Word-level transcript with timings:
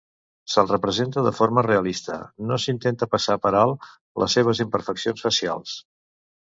Se'l 0.53 0.69
representa 0.69 1.23
de 1.27 1.33
forma 1.39 1.65
realista; 1.67 2.17
no 2.51 2.59
s'intenta 2.65 3.11
passar 3.15 3.39
per 3.47 3.55
alt 3.63 3.89
les 4.25 4.39
seves 4.39 4.67
imperfeccions 4.69 5.29
facials. 5.29 5.81